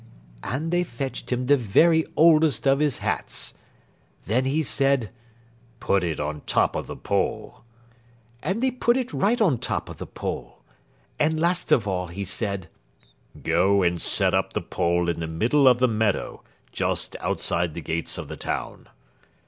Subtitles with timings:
[0.41, 3.53] And they fetched him the very oldest of his hats.
[4.25, 5.11] Then he said,
[5.79, 7.63] "Put it on top of the pole."
[8.41, 10.63] And they put it right on top of the pole.
[11.19, 12.67] And, last of all, he said,
[13.43, 16.41] "Go and set up the pole in the middle of the meadow
[16.71, 18.87] just outside the gates of the town."